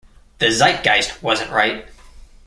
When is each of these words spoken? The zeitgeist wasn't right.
The 0.39 0.49
zeitgeist 0.49 1.21
wasn't 1.21 1.51
right. 1.51 1.87